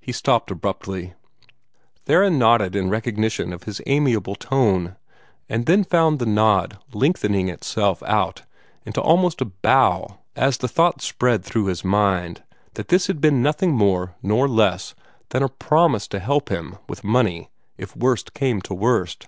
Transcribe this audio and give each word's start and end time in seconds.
He 0.00 0.12
stopped 0.12 0.52
abruptly. 0.52 1.14
Theron 2.04 2.38
nodded 2.38 2.76
in 2.76 2.90
recognition 2.90 3.52
of 3.52 3.64
his 3.64 3.80
amiable 3.86 4.36
tone, 4.36 4.94
and 5.48 5.66
the 5.66 5.82
found 5.82 6.20
the 6.20 6.26
nod 6.26 6.78
lengthening 6.92 7.48
itself 7.48 8.00
out 8.04 8.42
into 8.86 9.00
almost 9.00 9.40
a 9.40 9.46
bow 9.46 10.18
as 10.36 10.58
the 10.58 10.68
thought 10.68 11.02
spread 11.02 11.44
through 11.44 11.64
his 11.64 11.84
mind 11.84 12.44
that 12.74 12.86
this 12.86 13.08
had 13.08 13.20
been 13.20 13.42
nothing 13.42 13.72
more 13.72 14.14
nor 14.22 14.46
less 14.46 14.94
than 15.30 15.42
a 15.42 15.48
promise 15.48 16.06
to 16.06 16.20
help 16.20 16.50
him 16.50 16.78
with 16.88 17.02
money 17.02 17.50
if 17.78 17.96
worst 17.96 18.34
came 18.34 18.60
to 18.62 18.74
worst. 18.74 19.26